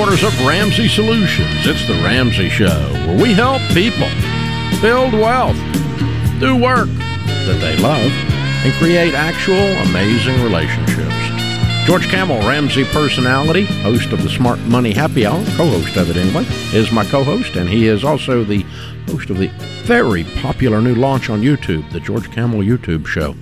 [0.00, 4.08] headquarters of Ramsey Solutions, it's The Ramsey Show, where we help people
[4.80, 5.58] build wealth,
[6.40, 8.10] do work that they love,
[8.64, 9.58] and create actual
[9.90, 11.86] amazing relationships.
[11.86, 16.16] George Kamel, Ramsey personality, host of the Smart Money Happy Hour, co host of it
[16.16, 18.62] anyway, is my co host, and he is also the
[19.06, 19.48] host of the
[19.84, 23.36] very popular new launch on YouTube, the George Kamel YouTube show.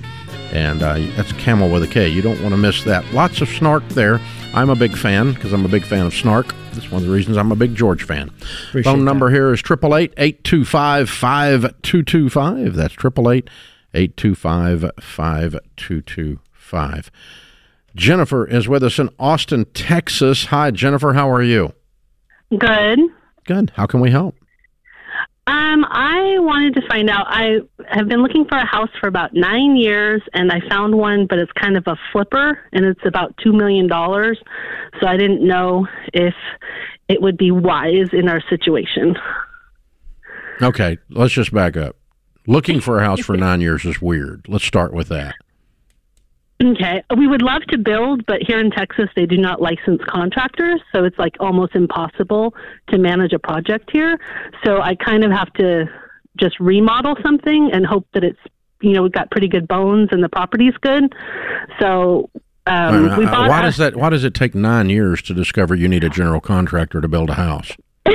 [0.51, 2.09] And uh, that's Camel with a K.
[2.09, 3.05] You don't want to miss that.
[3.13, 4.19] Lots of snark there.
[4.55, 6.53] I'm a big fan because I'm a big fan of snark.
[6.73, 8.31] That's one of the reasons I'm a big George fan.
[8.69, 9.35] Appreciate Phone number that.
[9.35, 12.75] here is 888 825 5225.
[12.75, 13.51] That's 888
[13.95, 17.11] 825 5225.
[17.95, 20.47] Jennifer is with us in Austin, Texas.
[20.47, 21.13] Hi, Jennifer.
[21.13, 21.75] How are you?
[22.57, 22.99] Good.
[23.45, 23.73] Good.
[23.77, 24.35] How can we help?
[25.49, 27.25] Um, I wanted to find out.
[27.27, 27.61] I
[27.91, 31.39] have been looking for a house for about nine years, and I found one, but
[31.39, 34.39] it's kind of a flipper, and it's about two million dollars.
[35.01, 36.35] So I didn't know if
[37.09, 39.17] it would be wise in our situation.
[40.61, 41.97] Okay, let's just back up.
[42.47, 44.45] Looking for a house for nine years is weird.
[44.49, 45.35] Let's start with that.
[46.63, 50.81] Okay, we would love to build, but here in Texas, they do not license contractors,
[50.93, 52.53] so it's like almost impossible
[52.89, 54.19] to manage a project here.
[54.65, 55.85] So I kind of have to
[56.37, 58.39] just remodel something and hope that it's
[58.81, 61.13] you know we've got pretty good bones and the property's good.
[61.81, 62.29] So
[62.67, 63.95] um, Uh, we uh, why a- does that?
[63.97, 67.31] Why does it take nine years to discover you need a general contractor to build
[67.31, 67.71] a house?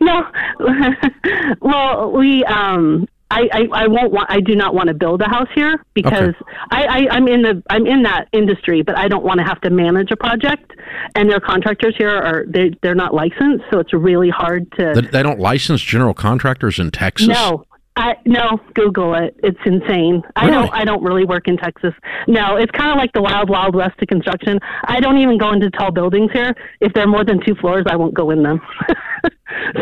[0.00, 0.26] no.
[1.60, 5.28] well, we um I, I, I won't want I do not want to build a
[5.28, 6.34] house here because
[6.70, 9.60] I, I, I'm in the I'm in that industry, but I don't want to have
[9.62, 10.72] to manage a project
[11.14, 15.02] and their contractors here are they they're not licensed, so it's really hard to They,
[15.02, 17.28] they don't license general contractors in Texas.
[17.28, 17.64] No.
[17.96, 19.36] I no, Google it.
[19.42, 20.22] It's insane.
[20.36, 20.52] I Really?
[20.54, 21.92] don't I don't really work in Texas.
[22.28, 24.58] No, it's kind of like the wild wild west to construction.
[24.84, 26.54] I don't even go into tall buildings here.
[26.80, 28.60] If they're more than two floors, I won't go in them.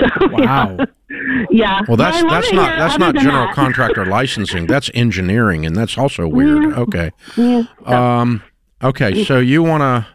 [0.01, 0.77] so, Wow.
[0.79, 0.85] Yeah.
[1.89, 3.55] Well, that's that's not that's not general that.
[3.55, 4.67] contractor licensing.
[4.67, 6.73] That's engineering, and that's also weird.
[6.77, 7.11] Okay.
[7.37, 7.65] Yeah.
[7.85, 8.43] Um.
[8.83, 9.25] Okay.
[9.25, 10.07] So you want to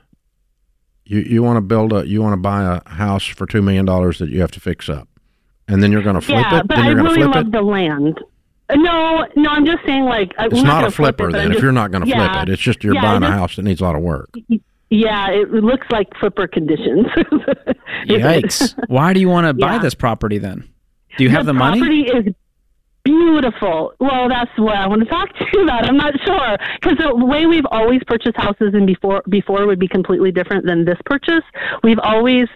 [1.06, 3.86] you you want to build a you want to buy a house for two million
[3.86, 5.08] dollars that you have to fix up,
[5.68, 6.68] and then you're going to flip yeah, it.
[6.68, 7.52] but Then I you're going to really flip love it.
[7.52, 8.20] the land.
[8.70, 11.34] Uh, No, no, I'm just saying like It's we're not gonna a flip flipper it,
[11.34, 11.48] then.
[11.48, 13.28] I'm If you're not going to yeah, flip it, it's just you're yeah, buying I
[13.28, 14.30] a just- house that needs a lot of work.
[14.90, 17.08] Yeah, it looks like flipper conditions.
[18.06, 18.74] Yikes.
[18.88, 19.80] Why do you want to buy Yeah.
[19.80, 20.70] this property then?
[21.18, 21.80] Do you have the, money?
[21.80, 22.36] property is
[23.04, 23.94] beautiful.
[24.00, 25.86] Well, that's what I want to talk to you about.
[25.86, 29.88] I'm not sure because the way we've always purchased houses and before before would be
[29.88, 31.44] completely different than this purchase.
[31.84, 32.48] We've always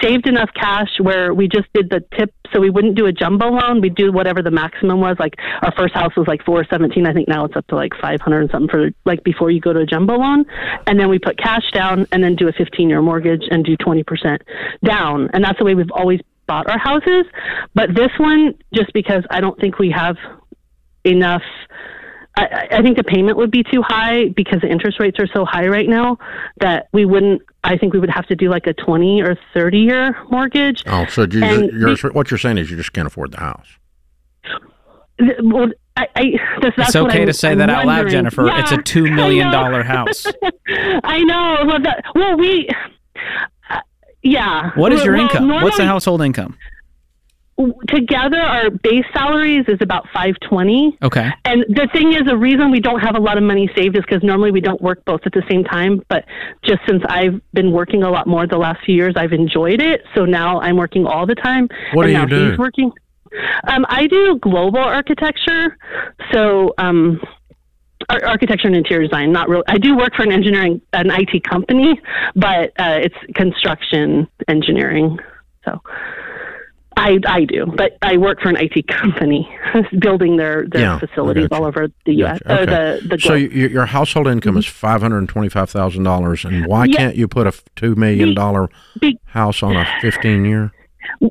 [0.00, 3.50] saved enough cash where we just did the tip, so we wouldn't do a jumbo
[3.50, 3.80] loan.
[3.80, 5.16] We'd do whatever the maximum was.
[5.18, 7.06] Like our first house was like four seventeen.
[7.06, 9.60] I think now it's up to like five hundred and something for like before you
[9.60, 10.44] go to a jumbo loan,
[10.86, 13.76] and then we put cash down and then do a fifteen year mortgage and do
[13.76, 14.42] twenty percent
[14.84, 17.24] down, and that's the way we've always bought our houses.
[17.74, 20.16] But this one, just because I don't think we have
[21.04, 21.42] enough.
[22.36, 25.26] I, I- I think the payment would be too high because the interest rates are
[25.34, 26.16] so high right now
[26.60, 27.42] that we wouldn't.
[27.64, 30.82] I think we would have to do like a twenty or thirty year mortgage.
[30.86, 33.40] Oh, so you, And you're, the- what you're saying is you just can't afford the
[33.40, 33.66] house.
[35.18, 36.24] Th- Well, I, I,
[36.62, 38.12] that's, that's It's what okay I'm- to say I'm that out loud, wondering.
[38.12, 38.48] Jennifer.
[38.48, 40.26] It's a two million dollar house.
[41.04, 41.64] I know.
[41.66, 42.68] Well, that, well we.
[44.22, 44.70] Yeah.
[44.76, 45.48] What is your well, income?
[45.48, 46.56] What's the household income?
[47.88, 50.96] Together, our base salaries is about five twenty.
[51.02, 51.30] Okay.
[51.44, 54.02] And the thing is, the reason we don't have a lot of money saved is
[54.08, 56.02] because normally we don't work both at the same time.
[56.08, 56.24] But
[56.64, 60.02] just since I've been working a lot more the last few years, I've enjoyed it.
[60.14, 61.68] So now I'm working all the time.
[61.92, 62.50] What and do you now do?
[62.50, 62.90] He's working.
[63.68, 65.76] Um, I do global architecture.
[66.32, 67.41] So um, ar-
[68.08, 69.32] architecture and interior design.
[69.32, 69.64] Not really.
[69.66, 72.00] I do work for an engineering, an IT company,
[72.34, 75.18] but uh, it's construction engineering.
[75.64, 75.80] So.
[76.94, 79.48] I, I do, but I work for an IT company
[79.98, 82.38] building their, their Yeah, facilities all over the U.S.
[82.46, 82.62] Gotcha.
[82.62, 83.00] Okay.
[83.00, 83.52] the, the So globe.
[83.52, 86.96] your, your household income is five hundred and twenty-five thousand dollars, and why Yeah.
[86.98, 88.68] can't you put a two million dollar
[89.24, 90.70] house on a fifteen year?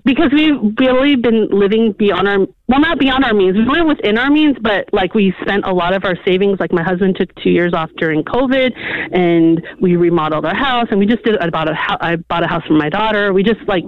[0.05, 4.17] Because we've really been living beyond our well not beyond our means we live within
[4.17, 7.33] our means but like we spent a lot of our savings like my husband took
[7.35, 8.71] two years off during covid
[9.15, 12.43] and we remodeled our house and we just did I bought a house I bought
[12.43, 13.83] a house for my daughter we just like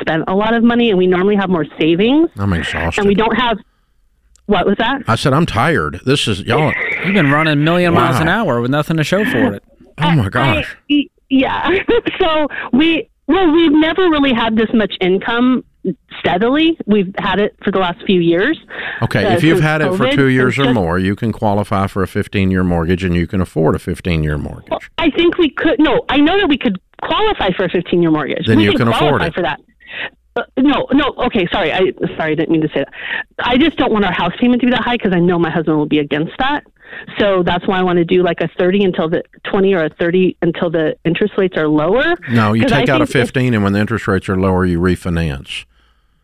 [0.00, 3.00] spent a lot of money and we normally have more savings I'm exhausted.
[3.00, 3.58] and we don't have
[4.46, 6.00] what was that I said I'm tired.
[6.06, 6.72] This is y'all.
[7.04, 9.64] You've been running a million miles an hour with nothing to show for it.
[9.98, 10.76] Oh my gosh.
[10.90, 11.70] I- yeah.
[12.20, 15.64] so we well, we've never really had this much income
[16.18, 16.76] steadily.
[16.86, 18.58] We've had it for the last few years.
[19.02, 21.32] Okay, uh, if you've had it for two years It's or just- more, you can
[21.32, 24.90] qualify for a 15 year mortgage and you can afford a 15 year mortgage.
[24.98, 25.78] I think we could.
[25.78, 28.46] No, I know that we could qualify for a 15 year mortgage.
[28.46, 29.34] Then we you can afford it.
[29.34, 29.60] for that.
[30.36, 31.14] Uh, no, no.
[31.26, 31.72] Okay, sorry.
[31.72, 31.80] I
[32.16, 32.92] sorry, I didn't mean to say that.
[33.38, 35.50] I just don't want our house payment to be that high because I know my
[35.50, 36.64] husband will be against that.
[37.18, 39.88] So that's why I want to do like a 30 until the 20 or a
[39.90, 42.14] 30 until the interest rates are lower.
[42.30, 44.64] No, you 'Cause I take out a 15, and when the interest rates are lower,
[44.64, 45.64] you refinance.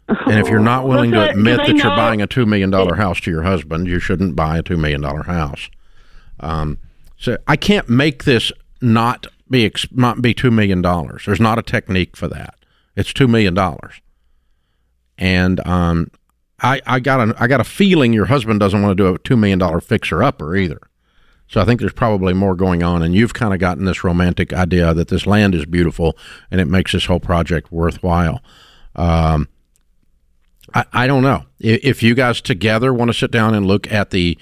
[0.08, 3.30] And if you're not willing to admit that you're buying a $2 million house to
[3.30, 5.70] your husband, you shouldn't buy a $2 million house.
[6.40, 6.78] Um,
[7.18, 10.82] so I can't make this not be not be $2 million.
[10.82, 12.54] There's not a technique for that.
[12.96, 13.56] It's $2 million.
[15.18, 16.10] And um,
[16.62, 19.18] I, I got a I got a feeling your husband doesn't want to do a
[19.18, 20.80] two million dollar fixer upper either.
[21.48, 24.52] So I think there's probably more going on, and you've kind of gotten this romantic
[24.52, 26.16] idea that this land is beautiful
[26.50, 28.40] and it makes this whole project worthwhile.
[28.96, 29.48] Um,
[30.72, 34.10] I, I don't know if you guys together want to sit down and look at
[34.10, 34.38] the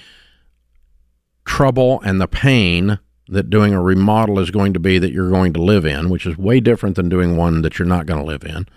[1.43, 2.99] trouble and the pain
[3.31, 6.25] that doing a remodel is going to be that you're going to live in, which
[6.25, 8.67] is way different than doing one that you're not going to live in.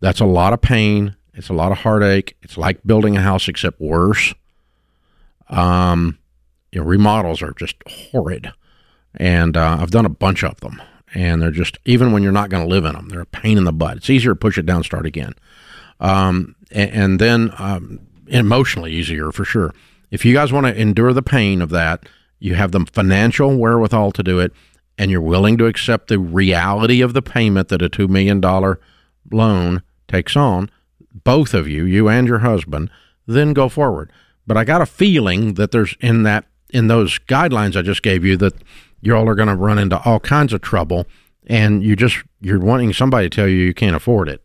[0.00, 1.16] That's a lot of pain.
[1.34, 2.36] It's a lot of heartache.
[2.42, 4.34] It's like building a house, except worse.
[5.48, 6.18] Um,
[6.72, 8.52] you know, remodels are just horrid,
[9.14, 10.82] and uh, I've done a bunch of them,
[11.14, 13.56] and they're just even when you're not going to live in them, they're a pain
[13.56, 13.98] in the butt.
[13.98, 15.34] It's easier to push it down, start again,
[16.00, 19.72] um, and, and then um, emotionally easier for sure.
[20.10, 24.12] If you guys want to endure the pain of that, you have the financial wherewithal
[24.12, 24.52] to do it,
[24.98, 28.80] and you're willing to accept the reality of the payment that a two million dollar
[29.30, 30.70] loan takes on,
[31.24, 32.90] both of you, you and your husband,
[33.26, 34.10] then go forward.
[34.46, 38.24] But I got a feeling that there's in that in those guidelines I just gave
[38.24, 38.54] you that
[39.00, 41.06] you all are going to run into all kinds of trouble,
[41.46, 44.44] and you just you're wanting somebody to tell you you can't afford it.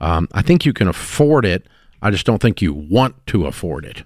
[0.00, 1.66] Um, I think you can afford it.
[2.02, 4.04] I just don't think you want to afford it.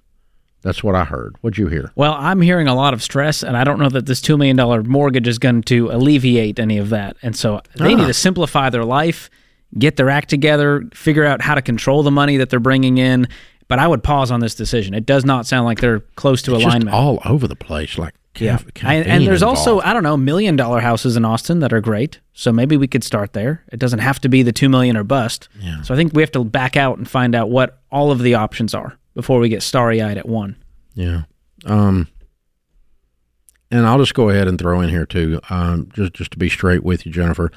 [0.62, 1.36] That's what I heard.
[1.40, 1.90] What'd you hear?
[1.94, 4.88] Well, I'm hearing a lot of stress, and I don't know that this $2 million
[4.88, 7.16] mortgage is going to alleviate any of that.
[7.22, 7.96] And so they Ah.
[7.96, 9.30] need to simplify their life,
[9.78, 13.26] get their act together, figure out how to control the money that they're bringing in.
[13.68, 14.94] But I would pause on this decision.
[14.94, 16.94] It does not sound like they're close to It's alignment.
[16.94, 17.96] all over the place.
[17.96, 18.58] Like yeah.
[18.82, 19.80] And, and there's also.
[19.80, 22.18] I don't know, million dollar houses in Austin that are great.
[22.32, 23.62] So maybe we could start there.
[23.72, 25.48] It doesn't have to be the 2 million or bust.
[25.60, 25.82] Yeah.
[25.82, 28.34] So I think we have to back out and find out what all of the
[28.34, 30.56] options are before we get starry eyed at one.
[30.94, 31.22] Yeah.
[31.66, 32.08] Um,
[33.70, 36.48] and I'll just go ahead and throw in here too, um, just just to be
[36.48, 37.52] straight with you, Jennifer.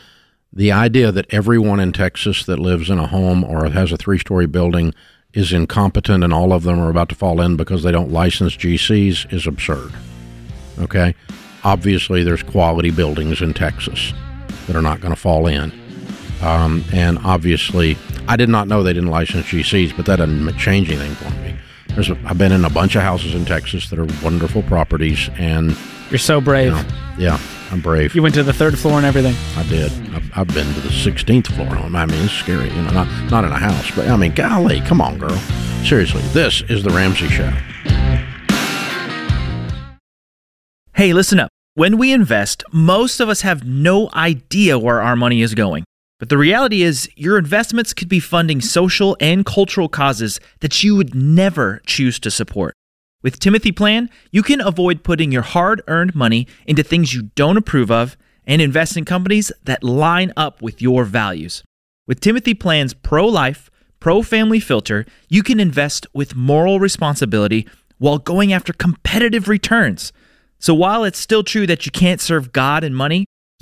[0.51, 4.45] The idea that everyone in Texas that lives in a home or has a three-story
[4.45, 4.94] building
[5.33, 8.56] is incompetent and all of them are about to fall in because they don't license
[8.56, 9.91] GCs is absurd.
[10.79, 11.15] Okay,
[11.63, 14.13] obviously there's quality buildings in Texas
[14.67, 15.71] that are not going to fall in,
[16.44, 17.98] um, and obviously
[18.28, 21.56] I did not know they didn't license GCs, but that doesn't change anything for me.
[21.95, 25.30] There's a, I've been in a bunch of houses in Texas that are wonderful properties,
[25.38, 25.78] and
[26.10, 26.66] You're so brave.
[26.68, 26.84] you know,
[27.19, 27.40] yeah,
[27.72, 28.16] I'm brave.
[28.16, 29.36] You went to the third floor and everything.
[29.56, 29.92] I did.
[30.16, 31.68] I've, I've been to the 16th floor.
[31.69, 32.69] I mean, it's scary.
[32.69, 35.38] You know, not not in a house, but I mean, golly, come on, girl.
[35.85, 37.52] Seriously, this is the Ramsey Show.
[40.95, 41.50] Hey, listen up.
[41.76, 45.83] When we invest, most of us have no idea where our money is going.
[46.23, 50.95] But the reality is, your investments could be funding social and cultural causes that you
[50.95, 52.73] would never choose to support.
[53.21, 57.57] With Timothy Plan, you can avoid putting your hard earned money into things you don't
[57.57, 58.15] approve of
[58.47, 61.61] and invest in companies that line up with your values.
[62.07, 68.18] With Timothy Plan's pro life, pro family filter, you can invest with moral responsibility while
[68.18, 70.13] going after competitive returns.
[70.57, 73.25] So while it's still true that you can't serve God and money,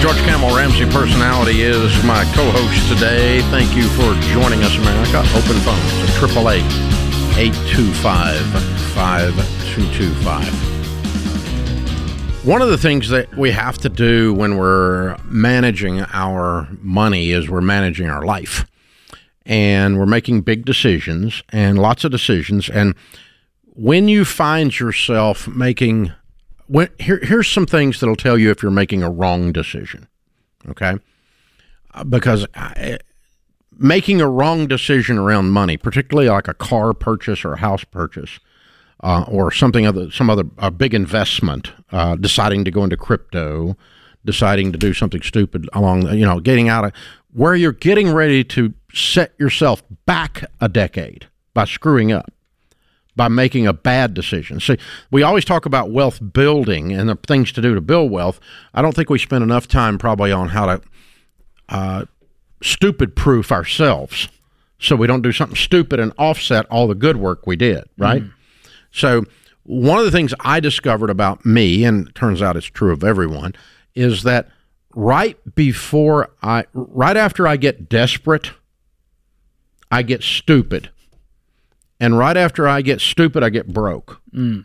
[0.00, 3.42] George Kamel Ramsey personality is my co-host today.
[3.50, 5.18] Thank you for joining us, America.
[5.36, 6.64] Open phones at triple eight
[7.36, 8.40] eight two five
[8.94, 9.34] five
[9.74, 10.48] two two five.
[12.46, 17.50] One of the things that we have to do when we're managing our money is
[17.50, 18.66] we're managing our life.
[19.44, 22.70] And we're making big decisions and lots of decisions.
[22.70, 22.94] And
[23.74, 26.12] when you find yourself making
[26.70, 30.06] when, here, here's some things that'll tell you if you're making a wrong decision.
[30.68, 30.98] Okay,
[31.94, 32.98] Uh, because I,
[33.76, 38.38] making a wrong decision around money, particularly like a car purchase or a house purchase,
[39.02, 43.76] uh, or something other, some other a big investment, uh, deciding to go into crypto,
[44.24, 46.92] deciding to do something stupid along, you know, getting out of
[47.32, 52.30] where you're getting ready to set yourself back a decade by screwing up,
[53.20, 54.60] by making a bad decision.
[54.60, 54.78] See,
[55.10, 58.40] we always talk about wealth building and the things to do to build wealth.
[58.72, 60.82] I don't think we spend enough time probably on how to
[61.68, 62.04] uh,
[62.62, 64.30] stupid proof ourselves
[64.78, 68.22] so we don't do something stupid and offset all the good work we did, right?
[68.22, 68.32] Mm.
[68.90, 69.24] So,
[69.64, 73.04] one of the things I discovered about me, and it turns out it's true of
[73.04, 73.54] everyone,
[73.94, 74.48] is that
[74.94, 78.52] right before I, right after I get desperate,
[79.90, 80.88] I get stupid.
[82.00, 84.20] And right after I get stupid, I get broke.
[84.34, 84.64] Mm.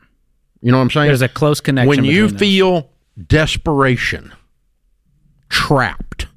[0.61, 1.07] You know what I'm saying?
[1.07, 1.89] There's a close connection.
[1.89, 2.89] When you feel
[3.27, 4.33] desperation,
[5.49, 6.27] trapped,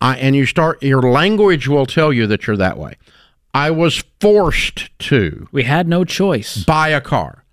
[0.00, 2.96] I, and you start, your language will tell you that you're that way.
[3.52, 5.48] I was forced to.
[5.52, 6.64] We had no choice.
[6.64, 7.44] Buy a car.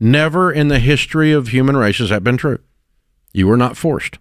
[0.00, 2.60] Never in the history of human race has that been true.
[3.32, 4.18] You were not forced.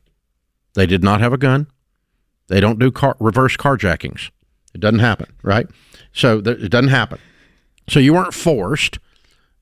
[0.73, 1.67] They did not have a gun.
[2.47, 4.29] They don't do car, reverse carjackings.
[4.73, 5.67] It doesn't happen, right?
[6.13, 7.19] So th- it doesn't happen.
[7.89, 8.99] So you weren't forced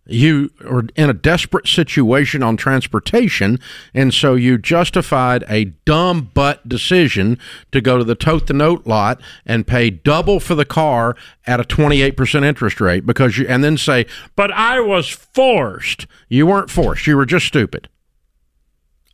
[0.08, 3.60] you were in a desperate situation on transportation,
[3.94, 7.40] and so you justified a dumb butt decision
[7.72, 11.16] to go to the tote the note lot and pay double for the car
[11.48, 14.06] at a 28% interest rate because you, and then say,
[14.36, 16.06] but I was forced.
[16.30, 17.08] You weren't forced.
[17.08, 17.90] You were just stupid.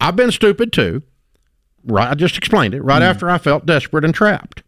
[0.01, 1.03] I've been stupid too.
[1.83, 2.09] Right.
[2.09, 3.05] I just explained it right mm.
[3.05, 4.61] after I felt desperate and trapped.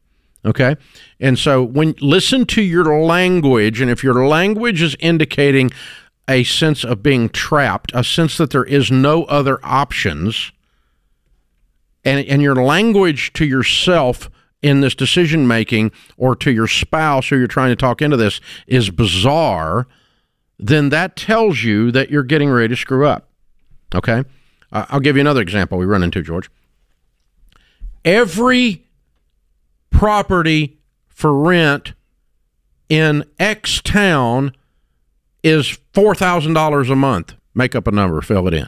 [0.45, 0.75] Okay.
[1.19, 5.71] And so when listen to your language, and if your language is indicating
[6.27, 10.51] a sense of being trapped, a sense that there is no other options,
[12.03, 14.29] and, and your language to yourself
[14.61, 18.39] in this decision making or to your spouse who you're trying to talk into this
[18.67, 19.87] is bizarre,
[20.57, 23.29] then that tells you that you're getting ready to screw up.
[23.93, 24.23] Okay?
[24.71, 26.49] Uh, I'll give you another example we run into, George.
[28.05, 28.85] Every
[29.93, 31.93] property for rent
[32.89, 34.53] in X town
[35.43, 37.35] is $4,000 a month.
[37.55, 38.67] Make up a number, fill it in.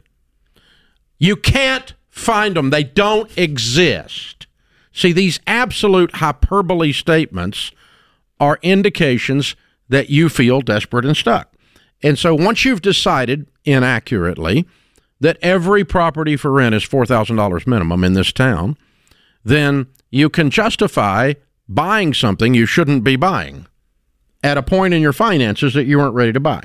[1.17, 4.48] You can't find them, they don't exist.
[4.94, 7.72] See, these absolute hyperbole statements
[8.39, 9.55] are indications
[9.89, 11.53] that you feel desperate and stuck.
[12.01, 14.65] And so once you've decided inaccurately
[15.20, 18.77] that every property for rent is $4,000 minimum in this town,
[19.44, 21.34] then you can justify
[21.67, 23.67] buying something you shouldn't be buying
[24.41, 26.63] at a point in your finances that you weren't ready to buy.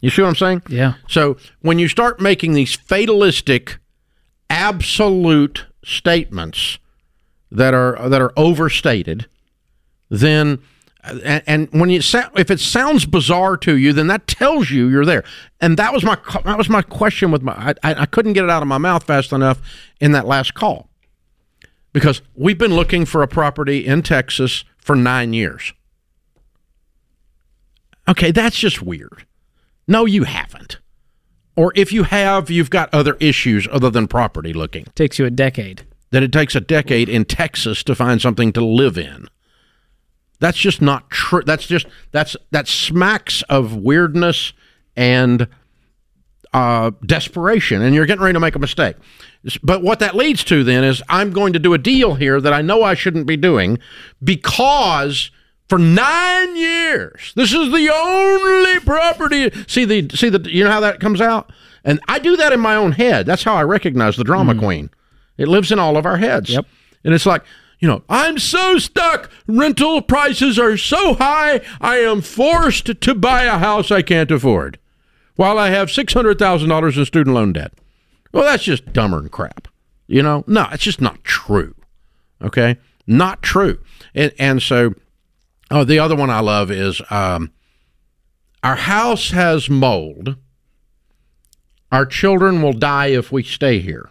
[0.00, 0.62] You see what I'm saying?
[0.68, 0.94] Yeah.
[1.06, 3.78] So when you start making these fatalistic,
[4.50, 6.80] absolute statements
[7.52, 9.28] that are that are overstated,
[10.08, 10.58] then
[11.04, 15.06] and, and when you if it sounds bizarre to you, then that tells you you're
[15.06, 15.22] there.
[15.60, 18.50] And that was my that was my question with my I, I couldn't get it
[18.50, 19.60] out of my mouth fast enough
[20.00, 20.88] in that last call
[21.92, 25.72] because we've been looking for a property in Texas for nine years.
[28.08, 29.26] Okay, that's just weird.
[29.86, 30.78] No, you haven't.
[31.56, 34.86] Or if you have, you've got other issues other than property looking.
[34.94, 35.86] Takes you a decade.
[36.10, 39.28] That it takes a decade in Texas to find something to live in.
[40.40, 41.42] That's just not true.
[41.44, 44.52] That's just that's that smacks of weirdness
[44.96, 45.48] and
[46.58, 48.96] uh, desperation, and you're getting ready to make a mistake.
[49.62, 52.52] But what that leads to then is I'm going to do a deal here that
[52.52, 53.78] I know I shouldn't be doing
[54.22, 55.30] because
[55.68, 57.32] for nine years.
[57.36, 59.52] This is the only property.
[59.68, 61.52] See the see the you know how that comes out,
[61.84, 63.26] and I do that in my own head.
[63.26, 64.58] That's how I recognize the drama mm.
[64.58, 64.90] queen.
[65.36, 66.50] It lives in all of our heads.
[66.50, 66.66] Yep.
[67.04, 67.44] And it's like
[67.78, 69.30] you know I'm so stuck.
[69.46, 71.60] Rental prices are so high.
[71.80, 74.80] I am forced to buy a house I can't afford,
[75.38, 77.72] while I have six hundred thousand dollars in student loan debt.
[78.32, 79.68] Well, that's just dumber than crap.
[80.06, 81.74] You know, no, it's just not true.
[82.42, 82.76] Okay,
[83.06, 83.78] not true.
[84.14, 84.94] And and so
[85.70, 87.52] Oh, the other one I love is um,
[88.62, 90.36] our house has mold.
[91.92, 94.10] Our children will die if we stay here.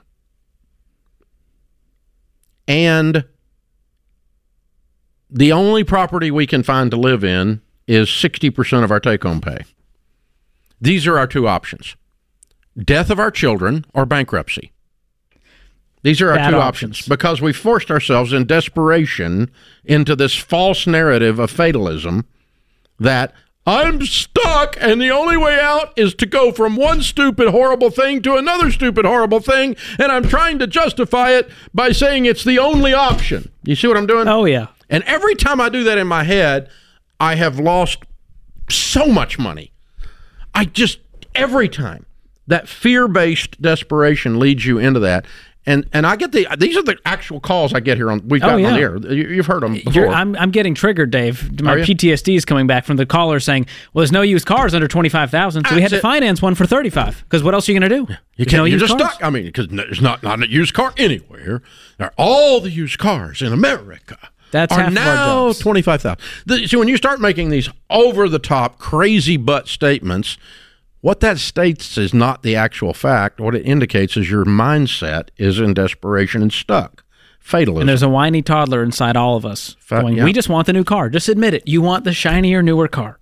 [2.67, 3.25] And
[5.29, 9.41] the only property we can find to live in is 60% of our take home
[9.41, 9.59] pay.
[10.79, 11.95] These are our two options
[12.81, 14.71] death of our children or bankruptcy.
[16.03, 16.97] These are our Bad two options.
[16.99, 19.49] options because we forced ourselves in desperation
[19.83, 22.25] into this false narrative of fatalism
[22.99, 23.33] that
[23.65, 28.21] I'm stuck and the only way out is to go from one stupid, horrible thing
[28.21, 29.75] to another stupid, horrible thing.
[29.99, 33.51] And I'm trying to justify it by saying it's the only option.
[33.63, 34.27] You see what I'm doing?
[34.29, 34.67] Oh, yeah.
[34.89, 36.69] And every time I do that in my head,
[37.19, 38.03] I have lost
[38.69, 39.73] so much money.
[40.53, 40.99] I just,
[41.35, 42.05] every time
[42.47, 45.25] that fear based desperation leads you into that.
[45.69, 48.41] And and I get the these are the actual calls I get here on we've
[48.41, 48.85] Oh, gotten on the yeah.
[48.85, 48.97] air.
[49.13, 49.91] You, you've heard them before.
[49.91, 51.61] You're, I'm, I'm getting triggered, Dave.
[51.61, 51.75] My?
[51.75, 55.09] PTSD is coming back from the caller saying, "Well, there's no used cars under twenty
[55.09, 56.09] five thousand, so we had That's to it.
[56.09, 57.21] finance one for thirty five.
[57.23, 58.13] Because what else are you going to do?
[58.37, 59.11] You can't, no you're just cars.
[59.15, 59.23] stuck.
[59.25, 61.61] I mean, because there's not not a used car anywhere.
[61.97, 64.17] There are all the used cars in America.
[64.51, 66.67] That's are now twenty five thousand.
[66.67, 70.37] So when you start making these over the top, crazy butt statements,
[71.01, 73.39] what that states is not the actual fact.
[73.39, 77.03] What it indicates is your mindset is in desperation and stuck.
[77.39, 77.81] Fatalism.
[77.81, 80.25] And there's a whiny toddler inside all of us Fa- going, yeah.
[80.25, 81.09] "We just want the new car.
[81.09, 81.63] Just admit it.
[81.65, 83.19] You want the shinier, newer car."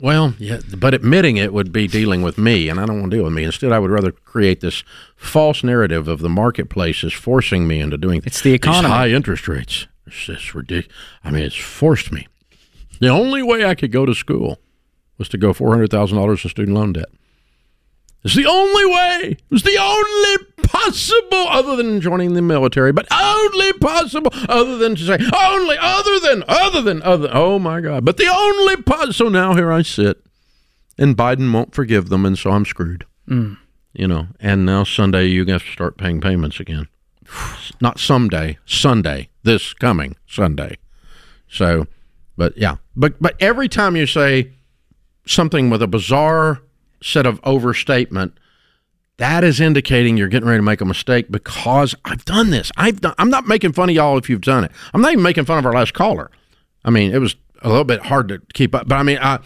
[0.00, 3.16] Well, yeah, but admitting it would be dealing with me, and I don't want to
[3.16, 3.42] deal with me.
[3.42, 4.84] Instead, I would rather create this
[5.16, 8.22] false narrative of the marketplace is forcing me into doing.
[8.24, 8.94] It's the economy.
[8.94, 9.88] high interest rates.
[10.08, 10.94] It's just ridiculous.
[11.22, 12.26] I mean, it's forced me.
[13.00, 14.58] The only way I could go to school
[15.18, 17.08] was to go four hundred thousand dollars in student loan debt.
[18.24, 19.36] It's the only way.
[19.38, 24.96] It was the only possible, other than joining the military, but only possible, other than
[24.96, 27.30] to say, only, other than, other than, other.
[27.32, 28.04] Oh my God!
[28.04, 29.12] But the only possible.
[29.12, 30.20] So now here I sit,
[30.98, 33.06] and Biden won't forgive them, and so I'm screwed.
[33.28, 33.58] Mm.
[33.92, 36.88] You know, and now Sunday you have to start paying payments again.
[37.80, 39.28] Not someday, Sunday.
[39.42, 40.78] This coming Sunday.
[41.48, 41.86] So,
[42.36, 44.52] but yeah, but but every time you say
[45.26, 46.60] something with a bizarre
[47.02, 48.38] set of overstatement,
[49.18, 52.70] that is indicating you're getting ready to make a mistake because I've done this.
[52.76, 53.14] I've done.
[53.18, 54.72] I'm not making fun of y'all if you've done it.
[54.92, 56.30] I'm not even making fun of our last caller.
[56.84, 59.40] I mean, it was a little bit hard to keep up, but I mean, I.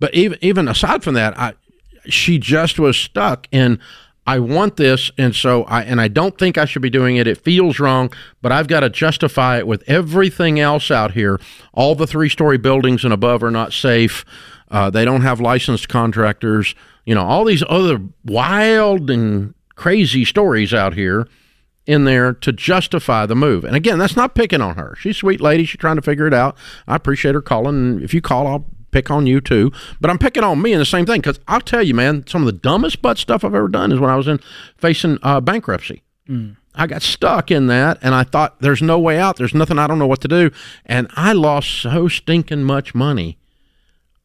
[0.00, 1.54] But even even aside from that, I
[2.06, 3.80] she just was stuck in.
[4.28, 7.26] I want this, and so I and I don't think I should be doing it.
[7.26, 8.12] It feels wrong,
[8.42, 11.40] but I've got to justify it with everything else out here.
[11.72, 14.26] All the three-story buildings and above are not safe.
[14.70, 16.74] Uh, they don't have licensed contractors.
[17.06, 21.26] You know, all these other wild and crazy stories out here
[21.86, 23.64] in there to justify the move.
[23.64, 24.94] And again, that's not picking on her.
[25.00, 25.64] She's a sweet lady.
[25.64, 26.54] She's trying to figure it out.
[26.86, 28.02] I appreciate her calling.
[28.02, 29.72] If you call, I'll pick on you too.
[30.00, 32.42] But I'm picking on me in the same thing because I'll tell you, man, some
[32.42, 34.40] of the dumbest butt stuff I've ever done is when I was in
[34.76, 36.02] facing uh, bankruptcy.
[36.74, 39.36] I got stuck in that and I thought there's no way out.
[39.36, 39.78] There's nothing.
[39.78, 40.50] I don't know what to do.
[40.86, 43.38] And I lost so stinking much money.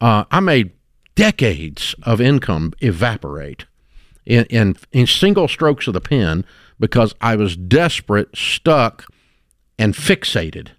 [0.00, 0.72] Uh, I made
[1.14, 3.66] decades of income evaporate
[4.26, 6.44] in, in in single strokes of the pen
[6.78, 9.06] because I was desperate, stuck,
[9.78, 10.70] and fixated.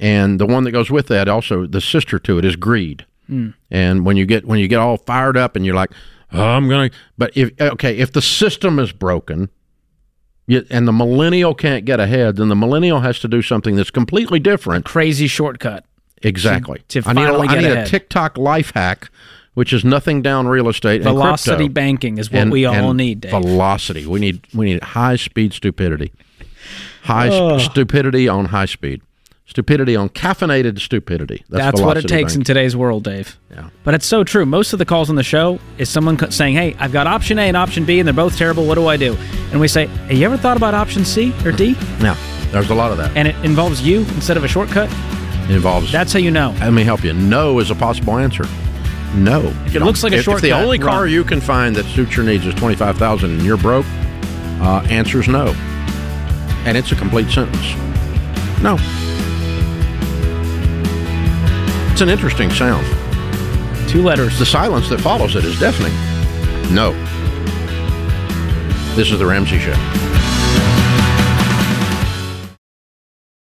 [0.00, 3.06] And the one that goes with that, also the sister to it, is greed.
[3.26, 3.50] Hmm.
[3.70, 5.90] And when you get when you get all fired up and you're like,
[6.32, 6.90] oh, I'm gonna.
[7.16, 9.48] But if okay, if the system is broken,
[10.46, 13.90] you, and the millennial can't get ahead, then the millennial has to do something that's
[13.90, 14.84] completely different.
[14.84, 15.84] Crazy shortcut.
[16.22, 16.82] Exactly.
[16.88, 17.86] to I need, a, I need a.
[17.86, 19.10] TikTok life hack,
[19.54, 23.20] which is nothing down real estate and Velocity banking is what And- we all need,
[23.20, 23.30] Dave.
[23.30, 24.06] Velocity.
[24.06, 26.12] We need we need high speed stupidity.
[27.02, 29.02] High sp- stupidity on high speed.
[29.46, 31.44] Stupidity on caffeinated stupidity.
[31.50, 33.38] That's, That's what it takes in today's world, Dave.
[33.50, 33.68] Yeah.
[33.84, 34.46] But it's so true.
[34.46, 37.42] Most of the calls on the show is someone saying, "Hey, I've got option A
[37.42, 38.64] and option B, and they're both terrible.
[38.64, 39.14] What do I do?"
[39.52, 42.16] And we say, "Have you ever thought about option C or D?" Now,
[42.52, 43.14] there's a lot of that.
[43.16, 44.90] And it involves you instead of a shortcut.
[45.44, 46.54] It involves That's how you know.
[46.60, 47.12] Let me help you.
[47.12, 48.46] No is a possible answer.
[49.14, 49.40] No.
[49.66, 52.16] If it looks like a if, If the only car you can find that suits
[52.16, 53.84] your needs is twenty five thousand and you're broke,
[54.62, 55.48] uh, answer's no.
[56.64, 57.74] And it's a complete sentence.
[58.62, 58.78] No.
[61.94, 62.84] It's an interesting sound.
[63.88, 64.36] Two letters.
[64.36, 65.92] The silence that follows it is deafening.
[66.74, 66.90] No.
[68.96, 69.74] This is the Ramsey Show.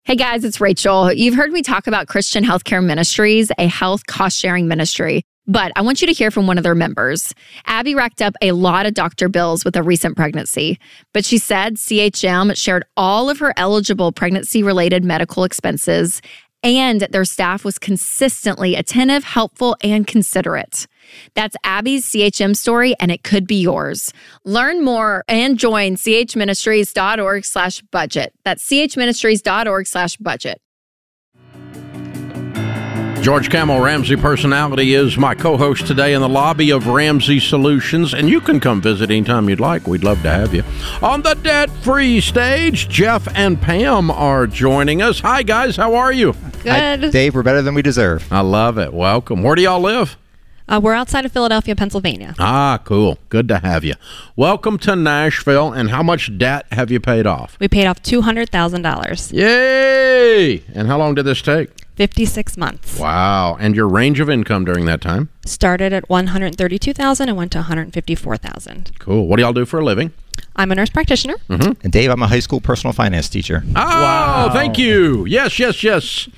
[0.03, 1.13] Hey guys, it's Rachel.
[1.13, 5.81] You've heard me talk about Christian Healthcare Ministries, a health cost sharing ministry, but I
[5.81, 7.31] want you to hear from one of their members.
[7.67, 10.79] Abby racked up a lot of doctor bills with a recent pregnancy,
[11.13, 16.19] but she said CHM shared all of her eligible pregnancy related medical expenses
[16.63, 20.87] and their staff was consistently attentive, helpful, and considerate.
[21.33, 24.13] That's Abby's CHM story, and it could be yours.
[24.43, 28.33] Learn more and join chministries.org slash budget.
[28.43, 30.61] That's chministries.org slash budget.
[33.21, 38.13] George Kamel Ramsey Personality is my co host today in the lobby of Ramsey Solutions,
[38.13, 39.85] and you can come visit anytime you'd like.
[39.87, 40.63] We'd love to have you.
[41.03, 45.19] On the debt free stage, Jeff and Pam are joining us.
[45.19, 45.75] Hi, guys.
[45.75, 46.33] How are you?
[46.63, 47.11] Good.
[47.11, 48.25] Dave, we're better than we deserve.
[48.31, 48.93] I love it.
[48.93, 49.43] Welcome.
[49.43, 50.17] Where do y'all live?
[50.67, 52.35] Uh, we're outside of Philadelphia, Pennsylvania.
[52.39, 53.17] Ah, cool.
[53.29, 53.95] Good to have you.
[54.37, 55.73] Welcome to Nashville.
[55.73, 57.57] And how much debt have you paid off?
[57.59, 59.33] We paid off $200,000.
[59.33, 60.63] Yay!
[60.73, 61.69] And how long did this take?
[61.99, 62.97] 56 months.
[62.97, 63.57] Wow.
[63.59, 65.27] And your range of income during that time?
[65.45, 68.91] Started at 132,000 and went to 154,000.
[68.99, 69.27] Cool.
[69.27, 70.13] What do y'all do for a living?
[70.55, 71.35] I'm a nurse practitioner.
[71.49, 71.73] Mm-hmm.
[71.83, 73.65] And Dave, I'm a high school personal finance teacher.
[73.75, 75.25] Oh, thank you.
[75.25, 76.29] Yes, yes, yes.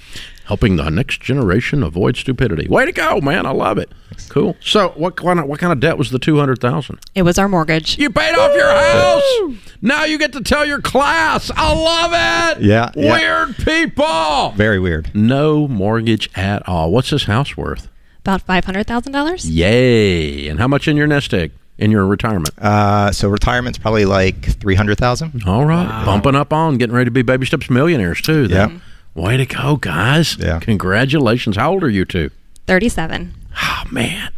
[0.51, 2.67] Helping the next generation avoid stupidity.
[2.67, 3.45] Way to go, man!
[3.45, 3.89] I love it.
[4.27, 4.57] Cool.
[4.59, 6.99] So, what kind of what kind of debt was the two hundred thousand?
[7.15, 7.97] It was our mortgage.
[7.97, 9.77] You paid off your house.
[9.81, 11.51] Now you get to tell your class.
[11.55, 12.11] I love
[12.57, 12.63] it.
[12.65, 13.13] Yeah, yeah.
[13.45, 14.51] Weird people.
[14.57, 15.15] Very weird.
[15.15, 16.91] No mortgage at all.
[16.91, 17.87] What's this house worth?
[18.19, 19.45] About $500,000.
[19.45, 20.49] Yay!
[20.49, 22.51] And how much in your nest egg in your retirement?
[22.59, 25.43] Uh, so retirement's probably like 300,000.
[25.47, 28.47] All right, bumping up on getting ready to be baby steps millionaires too.
[28.49, 28.77] Yeah.
[29.13, 30.37] Way to go, guys!
[30.37, 30.59] Yeah.
[30.59, 31.57] Congratulations.
[31.57, 32.29] How old are you two?
[32.67, 33.33] 37.
[33.61, 34.31] Oh man,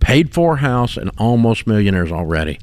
[0.00, 2.58] paid for house and almost millionaires already.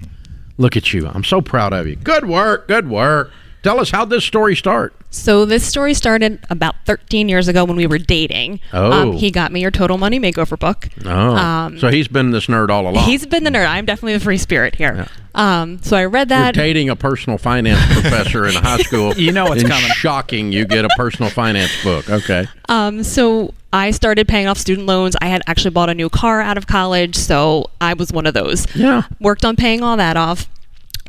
[0.58, 1.08] Look at you.
[1.08, 1.96] I'm so proud of you.
[1.96, 2.68] Good work.
[2.68, 3.32] Good work.
[3.64, 4.94] Tell us how this story start.
[5.12, 8.60] So this story started about 13 years ago when we were dating.
[8.74, 8.92] Oh.
[8.92, 10.88] Um, he got me your Total Money Makeover book.
[11.06, 13.04] Oh, Um, so he's been this nerd all along.
[13.04, 13.68] He's been the nerd.
[13.68, 15.06] I'm definitely the free spirit here.
[15.36, 16.56] Um, so I read You're that.
[16.56, 19.14] dating a personal finance professor in high school.
[19.22, 19.90] You know what's and coming.
[19.92, 22.10] Shocking, you get a personal finance book.
[22.10, 22.48] Okay.
[22.70, 25.16] Um, so I started paying off student loans.
[25.22, 28.34] I had actually bought a new car out of college, so I was one of
[28.34, 28.66] those.
[28.76, 29.04] Yeah.
[29.20, 30.48] Worked on paying all that off.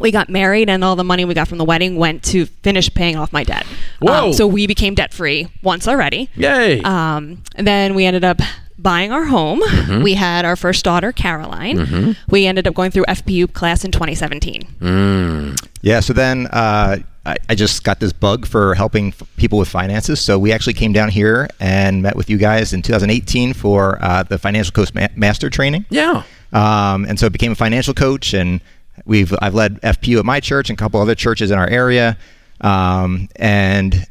[0.03, 2.93] We got married, and all the money we got from the wedding went to finish
[2.93, 3.65] paying off my debt.
[4.01, 4.27] Whoa.
[4.27, 6.29] Um, so we became debt free once already.
[6.37, 6.81] Yay.
[6.83, 8.41] Um, and then we ended up
[8.79, 9.61] buying our home.
[9.63, 10.03] Mm-hmm.
[10.03, 12.17] We had our first daughter, Caroline.
[12.29, 14.63] We ended up going through FPU class in 2017.
[14.81, 15.67] Mm.
[15.83, 19.69] Yeah, so then uh, I, I just got this bug for helping f- people with
[19.69, 20.21] finances.
[20.21, 24.25] So we actually came down here and met with you guys in 2018 for uh,
[24.25, 25.87] the Financial Coach Ma- Master Training.
[25.91, 26.25] yeah.
[26.53, 28.61] Um, and so I became a financial coach, and
[29.05, 32.17] we've I've led FPU at my church and a couple other churches in our area.
[32.61, 34.07] Um, and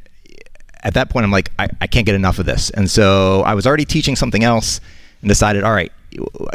[0.84, 2.70] at that point, I'm like, I, I can't get enough of this.
[2.72, 4.82] And so I was already teaching something else
[5.22, 5.92] and decided, all right,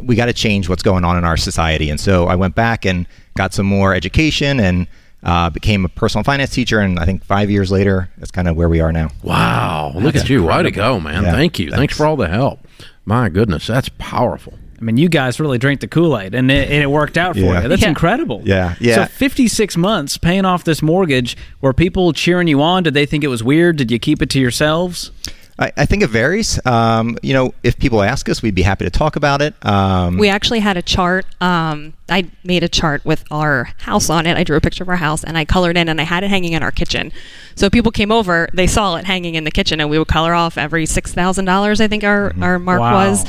[0.03, 1.89] we got to change what's going on in our society.
[1.91, 4.87] And so I went back and got some more education and
[5.23, 6.81] uh, became a personal finance teacher.
[6.81, 9.11] And I think five years later, that's kind of where we are now.
[9.23, 9.93] Wow.
[9.95, 10.45] Look at you.
[10.45, 11.25] Way to go, man.
[11.25, 11.67] Yeah, Thank you.
[11.71, 11.79] Thanks.
[11.79, 11.97] thanks.
[11.97, 12.61] for all the help.
[13.05, 14.55] My goodness, that's powerful.
[14.81, 17.35] I mean, you guys really drank the Kool Aid, and it, and it worked out
[17.35, 17.63] for Yeah.
[17.63, 17.69] you.
[17.69, 17.89] That's Yeah.
[17.89, 18.43] incredible.
[18.45, 18.95] Yeah, yeah.
[18.97, 21.37] So 56 months paying off this mortgage.
[21.61, 22.83] Were people cheering you on?
[22.83, 23.77] Did they think it was weird?
[23.77, 25.11] Did you keep it to yourselves?
[25.59, 26.61] I, I think it varies.
[26.67, 29.55] Um, you know, if people ask us, we'd be happy to talk about it.
[29.65, 31.25] Um, We actually had a chart.
[31.41, 34.37] Um, I made a chart with our house on it.
[34.37, 36.29] I drew a picture of our house and I colored in and I had it
[36.29, 37.11] hanging in our kitchen.
[37.55, 40.35] So people came over, they saw it hanging in the kitchen and we would color
[40.35, 43.09] off every $6,000, I think our, our mark Wow.
[43.09, 43.25] was.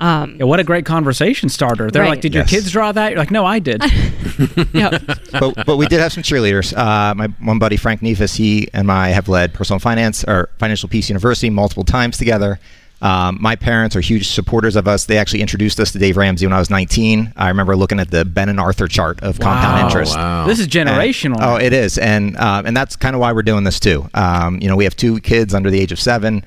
[0.00, 1.90] Um, Yeah, what a great conversation starter.
[1.90, 2.10] They're Right.
[2.10, 2.50] like, "Did your Yes.
[2.50, 3.82] kids draw that?" You're like, "No, I did."
[4.72, 4.98] yeah.
[5.32, 6.76] but, but we did have some cheerleaders.
[6.76, 10.88] Uh, my one buddy Frank Nefis, he and I have led personal finance or Financial
[10.88, 12.58] Peace University multiple times together.
[13.02, 15.06] Um, my parents are huge supporters of us.
[15.06, 17.32] They actually introduced us to Dave Ramsey when I was 19.
[17.34, 19.86] I remember looking at the Ben and Arthur chart of compound Wow.
[19.86, 20.16] interest.
[20.16, 20.46] Wow.
[20.46, 21.38] This is And- generational.
[21.40, 24.06] oh, it is, and uh, and that's kind of why we're doing this too.
[24.12, 26.44] Um, you know, we have two kids under the age of seven,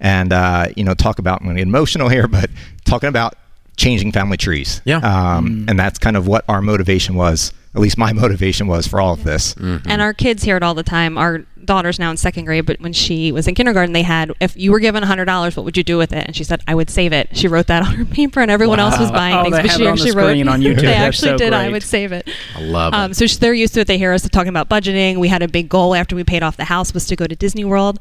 [0.00, 2.50] and uh, you know, talk about I'm going to get emotional here, but
[2.84, 3.34] talking about
[3.76, 4.82] changing family trees.
[4.84, 4.98] Yeah.
[4.98, 7.52] Um, And that's kind of what our motivation was.
[7.74, 9.54] At least my motivation was for all of this.
[9.54, 11.16] And our kids hear it all the time.
[11.16, 14.56] Our daughter's now in second grade, but when she was in kindergarten, they had, if
[14.56, 16.26] you were given $100, what would you do with it?
[16.26, 17.28] And she said, I would save it.
[17.36, 19.56] She wrote that on her paper, and everyone else was buying Oh, things.
[19.56, 20.76] but she it on the actually screen wrote, on YouTube.
[20.80, 21.52] They That's actually so did.
[21.52, 22.28] I would save it.
[22.56, 22.96] I love it.
[22.96, 23.86] Um, so sh- they're used to it.
[23.86, 25.18] They hear us talking about budgeting.
[25.18, 27.36] We had a big goal after we paid off the house was to go to
[27.36, 28.00] Disney World.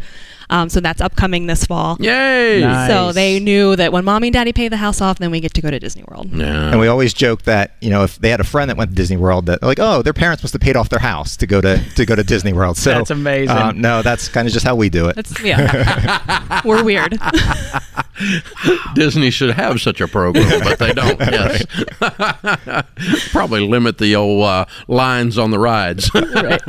[0.52, 1.96] Um, so that's upcoming this fall.
[2.00, 2.62] Yay.
[2.62, 2.90] Nice.
[2.90, 5.54] So they knew that when mommy and daddy pay the house off, then we get
[5.54, 6.32] to go to Disney World.
[6.34, 6.72] Yeah.
[6.72, 8.96] And we always joke that you know if they had a friend that went to
[8.96, 11.62] Disney World, that like oh their parents must have paid off their house to go
[11.62, 12.78] to to go to Disney World.
[12.78, 13.56] So That's amazing.
[13.56, 15.16] um, no, that's kind of just how we do it.
[15.16, 16.62] That's yeah.
[16.66, 17.18] We're weird.
[18.96, 21.20] Disney should have such a program, but they don't.
[21.30, 21.66] Yes.
[23.32, 26.10] Probably limit the old uh, lines on the rides.
[26.14, 26.62] right.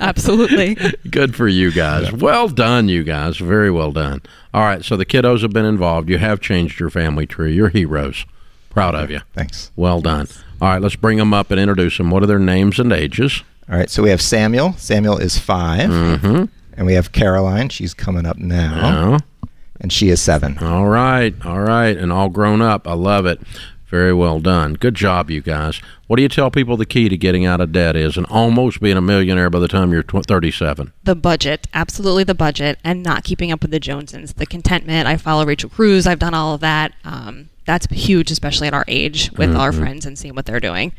[0.00, 0.76] Absolutely.
[1.10, 2.12] Good for you guys.
[2.12, 3.36] Well done, you guys.
[3.38, 4.20] Very well done.
[4.52, 6.08] All right, so the kiddos have been involved.
[6.08, 7.54] You have changed your family tree.
[7.54, 8.26] You're heroes.
[8.70, 9.20] Proud of you.
[9.32, 9.70] Thanks.
[9.76, 10.26] Well done.
[10.60, 12.10] All right, let's bring them up and introduce them.
[12.10, 13.42] What are their names and ages?
[13.70, 14.74] All right, so we have Samuel.
[14.74, 16.44] Samuel is 5 Mm-hmm.
[16.76, 17.68] and we have Caroline.
[17.70, 19.48] She's coming up now, Oh,
[19.80, 20.58] and she is seven.
[20.58, 22.86] all right, all right, and all grown up.
[22.86, 23.40] I love it.
[23.86, 24.74] Very well done.
[24.74, 25.80] Good job, you guys.
[26.08, 28.80] What do you tell people the key to getting out of debt is and almost
[28.80, 30.92] being a millionaire by the time you're 37?
[31.04, 34.32] the budget, absolutely the budget, and not keeping up with the Joneses.
[34.32, 35.06] The contentment.
[35.06, 36.06] I follow Rachel Cruz.
[36.08, 36.92] I've done all of that.
[37.04, 40.92] Um, that's huge, especially at our age, with our friends and seeing what they're doing.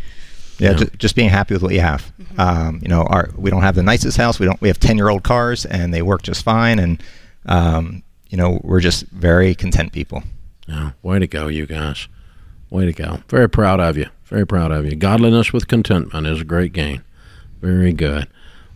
[0.57, 0.77] Yeah, Yeah.
[0.77, 2.11] ju- just being happy with what you have.
[2.37, 4.39] Um, you know, our we don't have the nicest house.
[4.39, 4.59] We don't.
[4.61, 6.79] We have ten year old cars, and they work just fine.
[6.79, 7.01] And
[7.45, 10.23] um, you you know, we're just very content people.
[10.67, 12.07] Yeah, way to go, you guys.
[12.69, 13.19] Way to go.
[13.29, 14.07] Very proud of you.
[14.25, 14.95] Very proud of you.
[14.95, 17.03] Godliness with contentment is a great gain.
[17.61, 18.27] Very good.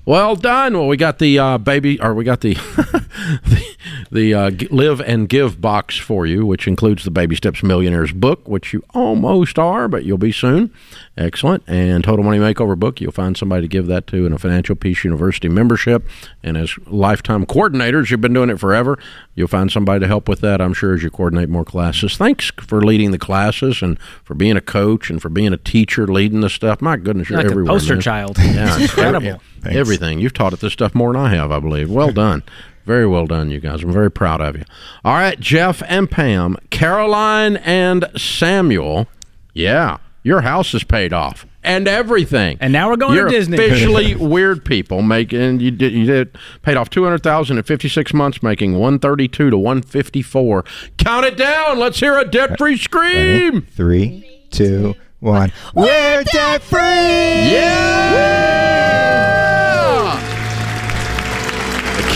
[0.06, 0.74] Well done.
[0.78, 2.56] Well, we got the uh, baby, or we got the
[3.10, 3.76] the,
[4.12, 8.48] the uh, live and give box for you, which includes the Baby Steps Millionaires book,
[8.48, 10.74] which you almost are, but you'll be soon.
[11.17, 11.63] Excellent.
[11.67, 14.76] And Total Money Makeover book, you'll find somebody to give that to in a Financial
[14.76, 16.08] Peace University membership.
[16.41, 18.98] And as lifetime coordinators, you've been doing it forever.
[19.36, 22.15] You'll find somebody to help with that, I'm sure, as you coordinate more classes.
[22.15, 26.08] Thanks for leading the classes and for being a coach and for being a teacher
[26.08, 26.82] leading the stuff.
[26.82, 27.76] My goodness, you're like everywhere.
[27.76, 28.02] a poster man.
[28.02, 28.38] child.
[28.38, 29.26] Yeah, incredible.
[29.26, 29.38] Yeah.
[29.65, 30.19] Everything.
[30.19, 31.89] You've taught it this stuff more than I have, I believe.
[31.89, 32.43] Well done.
[32.86, 33.84] Very well done, you guys.
[33.84, 34.63] I'm very proud of you.
[35.06, 39.08] All right, Jeff and Pam, Caroline and Samuel.
[39.54, 42.58] Yeah, your house is paid off and everything.
[42.60, 43.58] And now we're going to You're Disney.
[43.58, 47.89] Officially weird people making you did you did paid off two hundred thousand in fifty
[47.89, 50.63] six months, making one thirty two to one fifty four.
[50.98, 51.80] Count it down.
[51.80, 53.62] Let's hear a debt free scream.
[53.63, 55.52] Three, two, one.
[55.74, 56.80] We're debt free.
[56.80, 58.30] Yeah!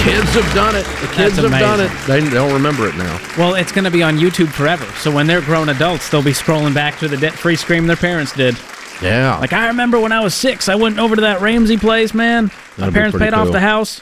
[0.04, 0.84] The kids have done it.
[0.84, 1.90] The kids have done it.
[1.90, 2.26] amazing.
[2.26, 3.18] They, don't remember it now.
[3.38, 4.86] Well, it's going to be on YouTube forever.
[4.98, 8.34] So when they're grown adults, they'll be scrolling back to the debt-free scream their parents
[8.34, 8.58] did.
[9.02, 9.38] Yeah.
[9.38, 12.46] Like I remember when I was six, I went over to that Ramsey place, man.
[12.46, 14.02] My That'd be parents pretty paid off the house.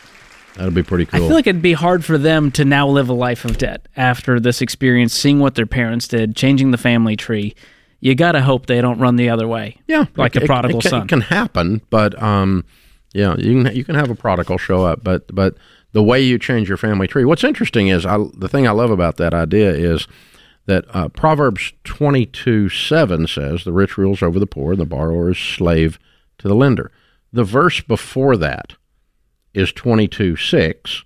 [0.56, 1.24] That'd be pretty cool.
[1.24, 3.88] I feel like it'd be hard for them to now live a life of debt
[3.96, 7.54] after this experience, seeing what their parents did, changing the family tree.
[8.00, 9.78] You got to hope they don't run the other way.
[9.88, 11.02] yeah, like it, a prodigal it, can, son.
[11.04, 12.66] It can happen, but um,
[13.14, 15.56] yeah, you can you can have a prodigal show up, but but
[15.94, 17.26] the way you change your family tree.
[17.26, 20.08] What's interesting is I, the thing I love about that idea is
[20.66, 24.86] that uh, Proverbs twenty two seven says the rich rules over the poor, and the
[24.86, 26.00] borrower is slave
[26.38, 26.92] to the lender.
[27.34, 28.76] The verse before that
[29.54, 31.04] is twenty two six,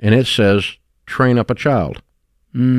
[0.00, 2.02] and it says, "Train up a child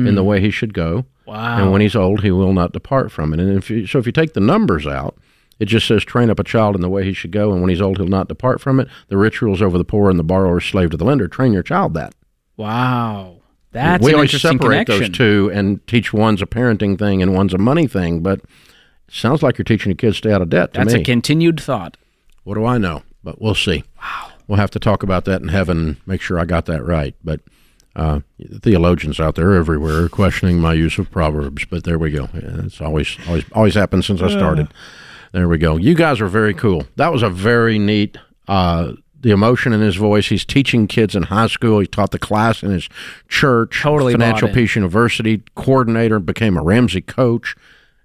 [0.06, 1.62] in the way he should go." Wow.
[1.62, 3.40] And when he's old, he will not depart from it.
[3.40, 5.16] And if you, so, if you take the numbers out,
[5.58, 7.70] it just says, "Train up a child in the way he should go, and when
[7.70, 10.24] he's old, he'll not depart from it." The rich rules over the poor, and the
[10.24, 11.28] borrower is slave to the lender.
[11.28, 12.14] Train your child that.
[12.56, 13.34] wow.
[13.70, 14.98] That's we always separate connection.
[14.98, 18.20] those two and teach one's a parenting thing and one's a money thing.
[18.20, 18.40] But
[19.10, 20.72] sounds like you're teaching your kids to stay out of debt.
[20.72, 21.98] To That's me, a continued thought.
[22.44, 23.02] what do I know?
[23.22, 23.84] But we'll see.
[24.00, 24.32] Wow.
[24.46, 27.14] We'll have to talk about that in heaven and make sure I got that right.
[27.22, 27.40] But
[27.94, 28.20] uh,
[28.62, 31.66] theologians out there everywhere are questioning my use of proverbs.
[31.66, 32.30] But there we go.
[32.32, 34.68] It's always always always happened since I started.
[35.32, 35.76] There we go.
[35.76, 36.86] You guys are very cool.
[36.96, 38.16] That was a very neat.
[38.46, 40.28] Uh, the emotion in his voice.
[40.28, 41.80] He's teaching kids in high school.
[41.80, 42.88] He taught the class in his
[43.28, 43.80] church.
[43.82, 44.48] Totally Financial.
[44.48, 46.18] Peace University coordinator.
[46.20, 47.56] Became a Ramsey coach.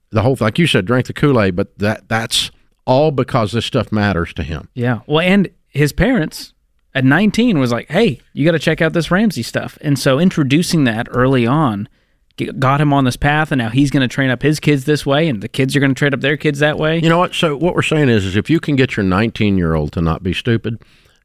[0.10, 1.56] The whole, thing like you said, drank the Kool Aid.
[1.56, 2.52] But that that's
[2.86, 4.70] all because this stuff matters to him.
[4.74, 5.02] Yeah.
[5.06, 6.54] Well, and his parents
[6.96, 10.20] at 19 was like, "Hey, you got to check out this Ramsey stuff." And so
[10.20, 11.88] introducing that early on
[12.38, 15.06] got him on this path and now he's going to train up his kids this
[15.06, 17.00] way and the kids are going to train up their kids that way.
[17.00, 17.34] You know what?
[17.34, 20.02] So what we're saying is, is if you can get your 19 year old to
[20.02, 20.82] not be stupid,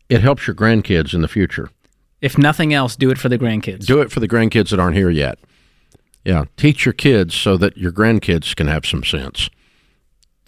[0.09, 1.71] it helps your grandkids in the future.
[2.21, 3.87] If nothing else, do it for the grandkids.
[3.87, 5.39] Do it for the grandkids that aren't here yet.
[6.25, 9.49] Yeah, teach your kids so that your grandkids can have some sense.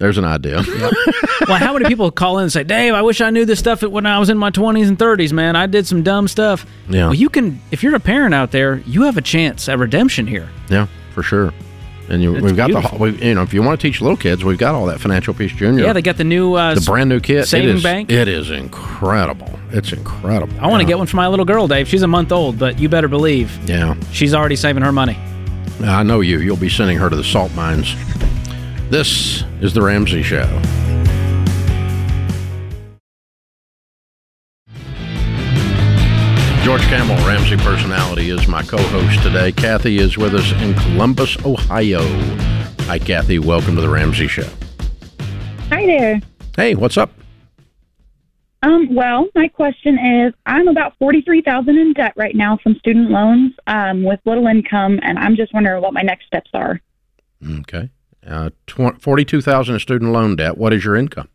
[0.00, 0.62] There's an idea.
[1.46, 3.82] well, how many people call in and say, "Dave, I wish I knew this stuff
[3.82, 5.56] when I was in my 20s and 30s, man.
[5.56, 7.04] I did some dumb stuff." Yeah.
[7.04, 10.26] Well, you can if you're a parent out there, you have a chance at redemption
[10.26, 10.48] here.
[10.70, 11.52] yeah, for sure.
[12.08, 12.98] And you, we've got beautiful.
[12.98, 15.00] the, we, you know, if you want to teach little kids, we've got all that
[15.00, 15.84] Financial Peace Junior.
[15.84, 17.46] Yeah, they got the new uh, the brand new kit.
[17.46, 18.10] saving it is, bank.
[18.10, 19.50] It is incredible.
[19.70, 20.52] It's incredible.
[20.60, 20.88] I want to Yeah.
[20.88, 21.86] get one for my little girl, Dave.
[21.86, 23.94] She's a month old, but you better believe Yeah.
[24.12, 25.16] she's already saving her money.
[25.84, 26.40] I know you.
[26.40, 27.94] You'll be sending her to the salt mines.
[28.90, 30.46] This is the Ramsey Show.
[36.64, 39.52] George Kamel, Ramsey personality, is my co-host today.
[39.52, 42.00] Kathy is with us in Columbus, Ohio.
[42.86, 43.38] Hi, Kathy.
[43.38, 44.48] Welcome to the Ramsey Show.
[45.68, 46.20] Hi there.
[46.56, 47.12] Hey, what's up?
[48.64, 53.12] Um, well, my question is, I'm about forty-three thousand in debt right now from student
[53.12, 56.80] loans, um, with little income, and I'm just wondering what my next steps are.
[57.60, 57.88] Okay.
[58.30, 60.56] Uh, tw- 42000 in student loan debt.
[60.56, 61.28] What is your income?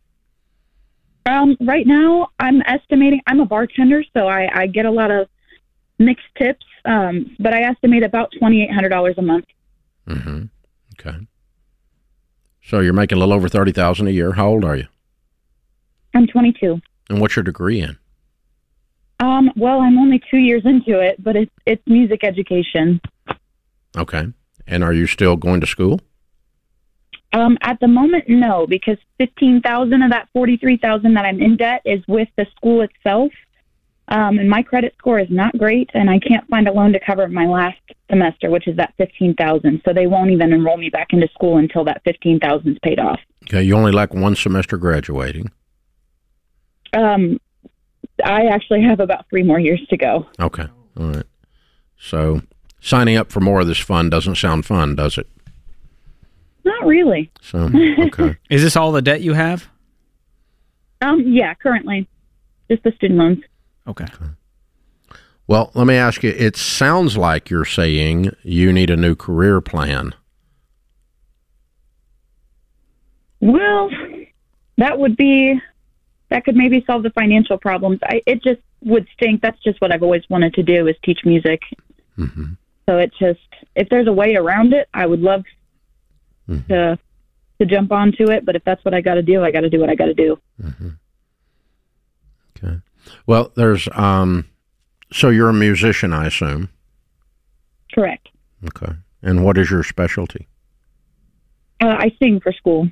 [1.26, 3.20] Um, right now, I'm estimating.
[3.28, 5.28] I'm a bartender, so I, I get a lot of
[6.00, 9.46] mixed tips, um, but I estimate about twenty-eight hundred dollars a month.
[10.08, 10.44] Mm-hmm.
[11.00, 11.18] Okay.
[12.64, 14.34] So you're making a little over 30000 a year.
[14.34, 14.88] How old are you?
[16.14, 16.80] I'm twenty-two.
[17.10, 17.98] And what's your degree in?
[19.20, 23.02] Um, well, I'm only two years into it, but it's it's music education.
[23.98, 24.28] Okay.
[24.68, 26.02] And are you still going to school?
[27.38, 31.58] Um, at the moment, no, because fifteen thousand of that forty-three thousand that I'm in
[31.58, 33.32] debt is with the school itself.
[34.08, 37.00] um, and my credit score is not great, and I can't find a loan to
[37.00, 39.82] cover my last semester, which is that fifteen thousand.
[39.84, 43.00] So they won't even enroll me back into school until that fifteen thousand is paid
[43.00, 43.20] off.
[43.44, 45.52] Okay, you only lack one semester graduating.
[46.94, 47.40] Um,
[48.24, 50.28] I actually have about three more years to go.
[50.40, 50.68] Okay,
[50.98, 51.26] all right.
[51.98, 52.42] So
[52.80, 55.28] signing up for more of this fun doesn't sound fun, does it?
[56.66, 57.32] Not really.
[57.42, 58.38] So okay.
[58.50, 59.70] Is this all the debt you have?
[61.02, 62.08] Um, yeah, currently,
[62.70, 63.44] just the student loans.
[63.88, 64.08] Okay.
[65.48, 66.32] Well, let me ask you.
[66.32, 70.16] It sounds like you're saying you need a new career plan.
[73.40, 73.92] Well,
[74.78, 75.62] that would be
[76.30, 78.00] that could maybe solve the financial problems.
[78.02, 79.42] I it just would stink.
[79.42, 81.62] That's just what I've always wanted to do is teach music.
[82.18, 82.54] Mm-hmm.
[82.88, 83.40] So it just
[83.76, 85.44] if there's a way around it, I would love
[86.50, 86.68] Mhm.
[86.68, 87.00] to
[87.60, 88.46] to jump onto it.
[88.46, 90.06] But if that's what I got to do, I got to do what I got
[90.06, 90.40] to do.
[92.58, 92.78] Okay.
[93.28, 94.46] Well, there's um.
[95.14, 96.70] So you're a musician, I assume.
[97.94, 98.28] Correct.
[98.66, 98.94] Okay.
[99.22, 100.48] And what is your specialty?
[101.82, 102.90] Uh, I sing for school.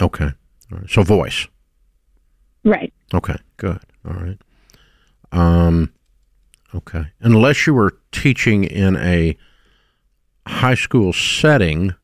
[0.00, 0.30] Okay.
[0.72, 0.88] All right.
[0.90, 1.46] So voice.
[2.64, 2.92] Right.
[3.14, 3.78] Okay, good.
[4.06, 4.38] All right.
[5.32, 5.92] Um,
[6.74, 7.06] okay.
[7.20, 9.36] Unless you were teaching in a
[10.46, 11.94] high school setting,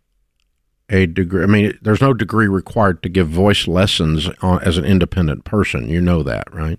[0.89, 1.43] a degree.
[1.43, 5.89] I mean, there's no degree required to give voice lessons on, as an independent person.
[5.89, 6.79] You know that, right?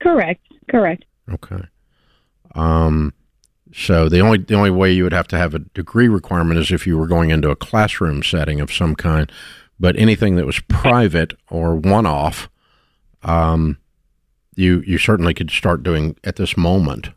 [0.00, 0.40] Correct.
[0.68, 1.04] Correct.
[1.30, 1.62] Okay.
[2.54, 3.12] Um,
[3.72, 6.70] so the only the only way you would have to have a degree requirement is
[6.70, 9.30] if you were going into a classroom setting of some kind.
[9.80, 12.48] But anything that was private or one off,
[13.22, 13.78] um,
[14.54, 17.10] you you certainly could start doing at this moment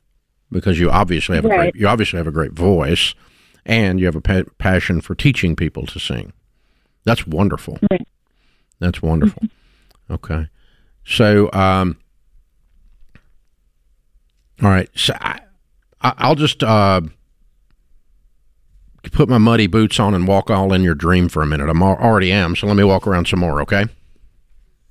[0.51, 3.13] because you obviously have a great you obviously have a great voice
[3.67, 6.33] and you have a pa- passion for teaching people to sing.
[7.03, 7.77] That's wonderful.
[7.91, 8.07] Right.
[8.79, 9.43] That's wonderful.
[10.09, 10.47] okay.
[11.05, 11.97] So, um,
[14.63, 14.89] all right.
[14.95, 15.41] So I,
[16.01, 17.01] I, I'll just uh,
[19.11, 21.69] put my muddy boots on and walk all in your dream for a minute.
[21.69, 22.55] I'm already am.
[22.55, 23.61] So let me walk around some more.
[23.61, 23.85] Okay.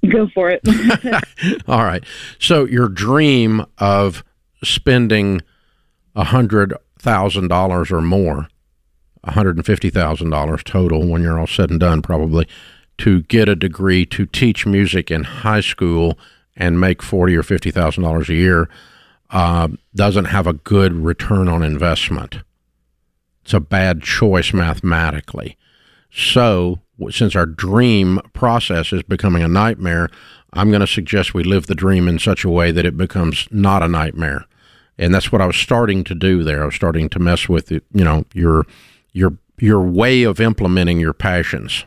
[0.08, 0.60] Go for it.
[1.68, 2.04] All right.
[2.38, 4.22] So your dream of
[4.62, 5.42] spending
[6.14, 8.48] a hundred thousand dollars or more,
[9.22, 12.46] one hundred and fifty thousand dollars total when you're all said and done, probably
[12.98, 16.18] to get a degree to teach music in high school
[16.56, 18.68] and make forty or fifty thousand dollars a year,
[19.30, 22.38] uh, doesn't have a good return on investment.
[23.42, 25.56] It's a bad choice mathematically.
[26.10, 30.08] So, since our dream process is becoming a nightmare,
[30.52, 33.46] I'm going to suggest we live the dream in such a way that it becomes
[33.50, 34.46] not a nightmare.
[34.98, 36.62] And that's what I was starting to do there.
[36.62, 38.64] I was starting to mess with it, you know, your
[39.16, 41.86] your your way of implementing your passions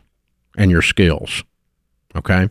[0.57, 1.43] and your skills.
[2.15, 2.49] Okay?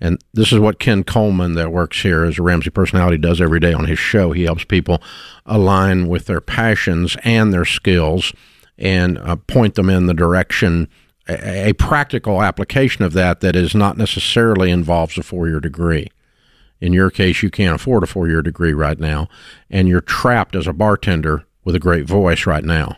[0.00, 3.60] And this is what Ken Coleman, that works here as a Ramsey personality, does every
[3.60, 4.32] day on his show.
[4.32, 5.02] He helps people
[5.44, 8.32] align with their passions and their skills
[8.78, 10.88] and uh, point them in the direction,
[11.28, 16.08] a, a practical application of that that is not necessarily involves a four year degree.
[16.80, 19.28] In your case, you can't afford a four year degree right now,
[19.68, 22.96] and you're trapped as a bartender with a great voice right now.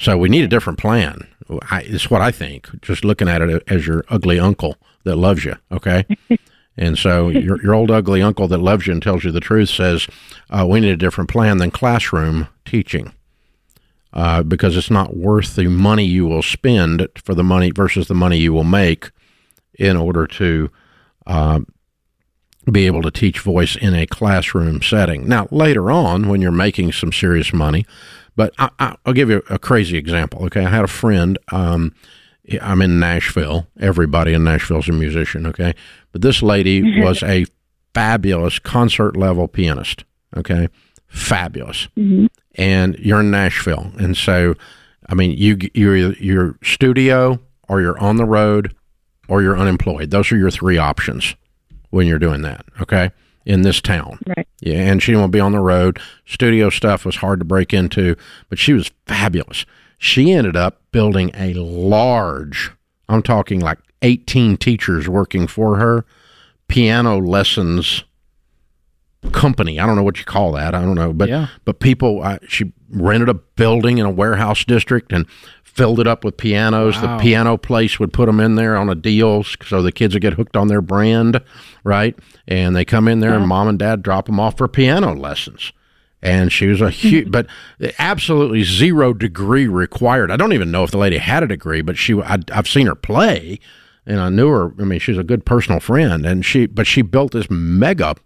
[0.00, 1.28] So we need a different plan.
[1.70, 2.68] I, it's what I think.
[2.80, 5.56] Just looking at it as your ugly uncle that loves you.
[5.70, 6.04] Okay.
[6.76, 9.68] And so your, your old ugly uncle that loves you and tells you the truth
[9.68, 10.06] says,
[10.48, 13.12] uh, we need a different plan than classroom teaching
[14.14, 18.14] uh, because it's not worth the money you will spend for the money versus the
[18.14, 19.10] money you will make
[19.74, 20.70] in order to
[21.26, 21.60] uh,
[22.70, 25.28] be able to teach voice in a classroom setting.
[25.28, 27.84] Now, later on, when you're making some serious money,
[28.40, 30.46] but I, I, I'll give you a crazy example.
[30.46, 31.38] Okay, I had a friend.
[31.52, 31.94] Um,
[32.62, 33.66] I'm in Nashville.
[33.78, 35.44] Everybody in Nashville is a musician.
[35.44, 35.74] Okay,
[36.10, 37.44] but this lady was a
[37.92, 40.04] fabulous concert level pianist.
[40.34, 40.68] Okay,
[41.06, 41.88] fabulous.
[42.54, 44.54] And you're in Nashville, and so,
[45.06, 48.74] I mean, you you're you're studio or you're on the road
[49.28, 50.12] or you're unemployed.
[50.12, 51.36] Those are your three options
[51.90, 52.64] when you're doing that.
[52.80, 53.10] Okay,
[53.46, 54.18] in this town.
[54.36, 54.46] Right.
[54.60, 55.98] Yeah, and she didn't want to be on the road.
[56.26, 58.16] Studio stuff was hard to break into,
[58.48, 59.64] but she was fabulous.
[59.98, 62.70] She ended up building a large,
[63.08, 66.04] I'm talking like 18 teachers working for her,
[66.68, 68.04] piano lessons
[69.32, 69.78] company.
[69.78, 70.74] I don't know what you call that.
[70.74, 71.48] I don't know, but Yeah.
[71.64, 72.22] but people.
[72.22, 75.26] Uh, she rented a building in a warehouse district and
[75.80, 76.96] filled it up with pianos.
[76.96, 77.16] Wow.
[77.16, 80.20] The piano place would put them in there on a deal so the kids would
[80.20, 81.40] get hooked on their brand,
[81.84, 82.14] right?
[82.46, 85.72] And they come in there and mom and dad drop them off for piano lessons.
[86.20, 87.46] And she was a huge, but
[87.98, 90.30] absolutely zero degree required.
[90.30, 92.86] I don't even know if the lady had a degree, but she, I, I've seen
[92.86, 93.58] her play,
[94.04, 94.74] and I knew her.
[94.78, 98.16] I mean, she's a good personal friend, and she but she built this mega,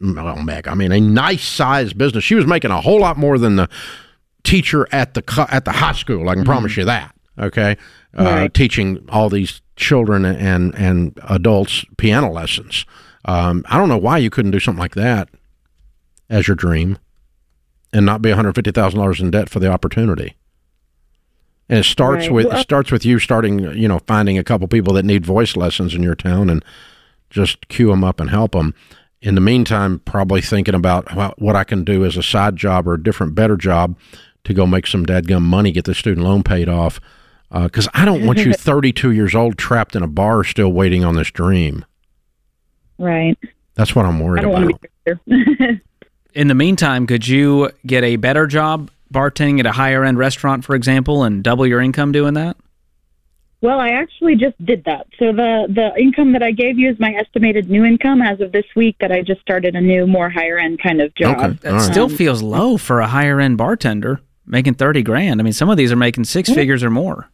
[0.00, 0.70] well, mega.
[0.70, 2.24] I mean, a nice sized business.
[2.24, 3.68] She was making a whole lot more than the
[4.46, 6.28] teacher at the at the high school.
[6.28, 7.14] I can promise you that.
[7.38, 7.76] Okay,
[8.18, 8.54] uh, Right.
[8.54, 12.86] teaching all these children and and adults piano lessons.
[13.26, 15.28] Um, I don't know why you couldn't do something like that
[16.30, 16.96] as your dream,
[17.92, 20.34] and not be one hundred fifty thousand dollars in debt for the opportunity.
[21.68, 22.32] And it starts Right.
[22.32, 25.26] with Well- it starts with you starting, you know, finding a couple people that need
[25.26, 26.64] voice lessons in your town, and
[27.28, 28.72] just cue them up and help them.
[29.20, 32.94] In the meantime, probably thinking about what I can do as a side job or
[32.94, 33.96] a different, better job
[34.46, 37.00] to go make some dadgum money, get the student loan paid off.
[37.50, 41.04] Uh, because I don't want you 32 years old trapped in a bar still waiting
[41.04, 41.84] on this dream.
[42.98, 43.38] Right.
[43.74, 44.62] That's what I'm I worried don't about.
[44.62, 45.80] want to be there.
[46.34, 50.64] In the meantime, could you get a better job bartending at a higher end restaurant,
[50.64, 52.56] for example, and double your income doing that?
[53.62, 55.06] well, I actually just did that.
[55.18, 58.52] So the the income that I gave you is my estimated new income as of
[58.52, 61.38] this week that I just started a new, more higher end kind of job.
[61.38, 61.58] Okay.
[61.62, 61.90] That All right.
[61.90, 65.40] still um, feels low for a higher end bartender making 30 grand.
[65.40, 67.28] I mean, some of these are making six figures or more.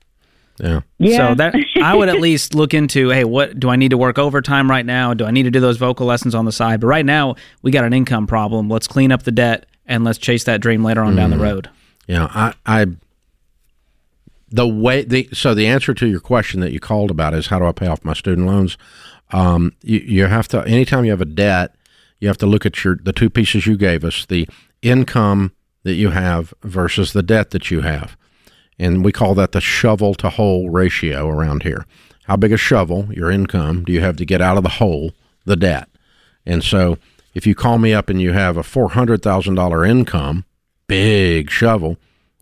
[0.59, 0.81] Yeah.
[0.99, 1.17] Yeah.
[1.17, 4.19] So that I would at least look into, hey, what do I need to work
[4.19, 5.15] overtime right now?
[5.15, 6.81] Do I need to do those vocal lessons on the side?
[6.81, 8.69] But right now, we got an income problem.
[8.69, 11.69] Let's clean up the debt and let's chase that dream later on down the road.
[12.07, 12.87] Yeah, I, I,
[14.51, 17.59] the way the so the answer to your question that you called about is how
[17.59, 18.77] do I pay off my student loans?
[19.31, 21.75] Um, you, you have to anytime you have a debt,
[22.21, 24.49] you have to look at your the two pieces you gave us, the
[24.83, 25.53] income
[25.85, 28.17] that you have versus the debt that you have,
[28.79, 31.87] and we call that the shovel to hole ratio around here.
[32.25, 35.13] How big a shovel, your income, do you have to get out of the hole,
[35.45, 35.89] the debt?
[36.47, 36.99] And so,
[37.35, 40.45] if you call me up and you have a four hundred thousand dollar income,
[40.87, 41.97] big shovel,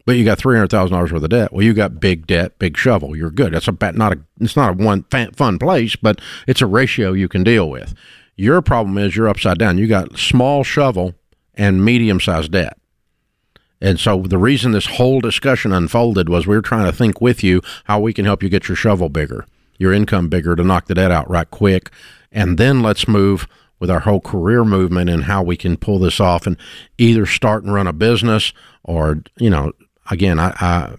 [0.05, 1.53] but you got three hundred thousand dollars worth of debt.
[1.53, 3.17] Well, you got big debt, big shovel.
[3.17, 3.53] You're good.
[3.53, 7.29] That's a not a it's not a one fun place, but it's a ratio you
[7.29, 7.95] can deal with.
[8.37, 9.79] Your problem is you're upside down.
[9.79, 11.15] You got small shovel
[11.55, 12.79] and medium sized debt.
[13.81, 17.43] And so the reason this whole discussion unfolded was we were trying to think with
[17.43, 19.47] you how we can help you get your shovel bigger,
[19.79, 21.91] your income bigger to knock the debt out right quick.
[22.31, 26.21] And then let's move with our whole career movement and how we can pull this
[26.21, 26.57] off and
[26.99, 28.53] either start and run a business
[28.85, 29.73] or, you know,
[30.11, 30.95] again, I, I,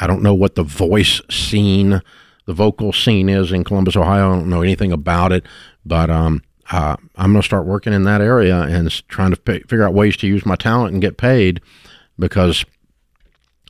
[0.00, 2.02] I don't know what the voice scene,
[2.46, 4.32] the vocal scene is in Columbus, Ohio.
[4.32, 5.46] I don't know anything about it,
[5.84, 9.60] but um, uh, I'm going to start working in that area and trying to fi-
[9.60, 11.60] figure out ways to use my talent and get paid
[12.18, 12.64] because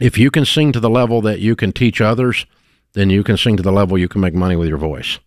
[0.01, 2.47] if you can sing to the level that you can teach others,
[2.93, 5.19] then you can sing to the level you can make money with your voice.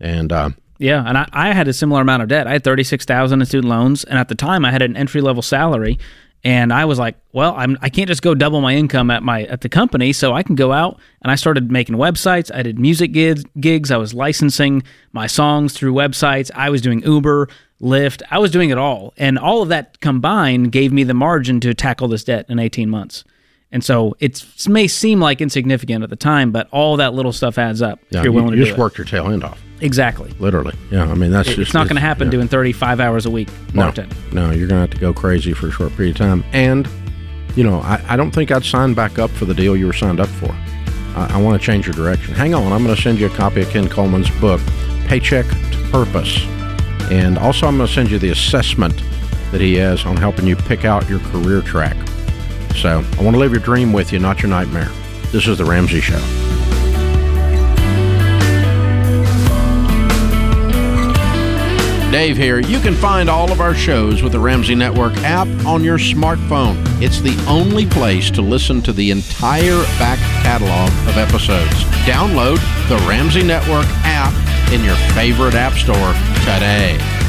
[0.00, 2.46] And uh, Yeah, and I, I had a similar amount of debt.
[2.46, 4.96] I had thirty six thousand in student loans, and at the time I had an
[4.96, 5.98] entry level salary,
[6.42, 9.44] and I was like, well, I'm I can't just go double my income at my
[9.44, 12.54] at the company, so I can go out and I started making websites.
[12.54, 13.90] I did music gigs, gigs.
[13.90, 14.82] I was licensing
[15.12, 16.50] my songs through websites.
[16.54, 17.48] I was doing Uber,
[17.82, 18.22] Lyft.
[18.30, 21.74] I was doing it all, and all of that combined gave me the margin to
[21.74, 23.24] tackle this debt in eighteen months.
[23.72, 27.58] And so it may seem like insignificant at the time, but all that little stuff
[27.58, 28.80] adds up yeah, if you're willing you to do just it.
[28.80, 30.30] worked your tail end off, Exactly.
[30.38, 30.76] literally.
[30.92, 32.32] Yeah, I mean that's It- just it's not going to happen yeah.
[32.32, 34.32] doing 35 hours a week No, bartending.
[34.32, 36.44] no, you're going to have to go crazy for a short period of time.
[36.52, 36.88] And,
[37.56, 39.92] you know, I, I don't think I'd sign back up for the deal you were
[39.92, 40.52] signed up for.
[41.16, 42.32] I, I want to change your direction.
[42.32, 44.60] Hang on, I'm going to send you a copy of Ken Coleman's book,
[45.08, 46.46] Paycheck to Purpose.
[47.10, 48.94] And also, I'm going to send you the assessment
[49.52, 51.96] that he has on helping you pick out your career track.
[52.76, 54.90] So I want to live your dream with you, not your nightmare.
[55.30, 56.20] This is The Ramsey Show.
[62.14, 62.60] Dave here.
[62.60, 66.76] You can find all of our shows with the Ramsey Network app on your smartphone.
[67.02, 71.74] It's the only place to listen to the entire back catalog of episodes.
[72.06, 74.32] Download the Ramsey Network app
[74.72, 77.23] in your favorite app store today.